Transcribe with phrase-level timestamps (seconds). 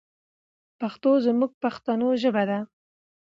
[0.79, 2.59] پښتو زموږ پښتنو ژبه ده.